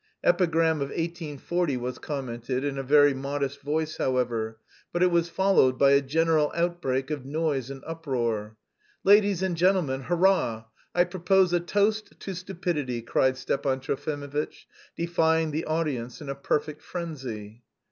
"Epigram 0.23 0.77
of 0.81 0.87
1840" 0.87 1.77
was 1.77 1.99
commented, 1.99 2.63
in 2.63 2.79
a 2.79 2.81
very 2.81 3.13
modest 3.13 3.61
voice, 3.61 3.97
however, 3.97 4.57
but 4.91 5.03
it 5.03 5.11
was 5.11 5.29
followed 5.29 5.77
by 5.77 5.91
a 5.91 6.01
general 6.01 6.51
outbreak 6.55 7.11
of 7.11 7.23
noise 7.23 7.69
and 7.69 7.83
uproar. 7.85 8.57
"Ladies 9.03 9.43
and 9.43 9.55
gentlemen, 9.55 10.01
hurrah! 10.05 10.63
I 10.95 11.03
propose 11.03 11.53
a 11.53 11.59
toast 11.59 12.19
to 12.19 12.33
stupidity!" 12.33 13.03
cried 13.03 13.37
Stepan 13.37 13.79
Trofimovitch, 13.79 14.65
defying 14.97 15.51
the 15.51 15.65
audience 15.65 16.19
in 16.19 16.29
a 16.29 16.33
perfect 16.33 16.81
frenzy. 16.81 17.61